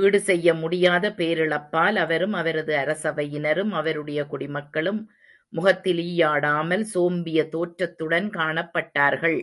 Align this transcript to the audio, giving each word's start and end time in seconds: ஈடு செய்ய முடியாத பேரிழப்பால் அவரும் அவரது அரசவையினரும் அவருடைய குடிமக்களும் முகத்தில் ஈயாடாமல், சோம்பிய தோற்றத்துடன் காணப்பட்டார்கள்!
ஈடு 0.00 0.18
செய்ய 0.20 0.48
முடியாத 0.54 1.04
பேரிழப்பால் 1.10 1.96
அவரும் 1.96 2.32
அவரது 2.32 2.72
அரசவையினரும் 2.76 3.72
அவருடைய 3.72 4.20
குடிமக்களும் 4.26 5.00
முகத்தில் 5.52 6.02
ஈயாடாமல், 6.06 6.84
சோம்பிய 6.94 7.48
தோற்றத்துடன் 7.48 8.28
காணப்பட்டார்கள்! 8.30 9.40